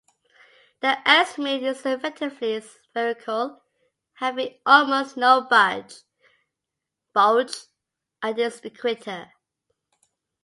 The 0.79 0.97
Earth's 1.05 1.37
Moon 1.37 1.63
is 1.63 1.85
effectively 1.85 2.59
spherical, 2.59 3.61
having 4.15 4.57
almost 4.65 5.15
no 5.15 5.41
bulge 5.43 6.07
at 7.15 8.39
its 8.39 8.59
equator. 8.61 9.31